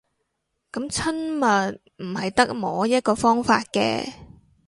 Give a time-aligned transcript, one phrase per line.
[0.71, 4.11] 噉親密唔係得摸一個方法嘅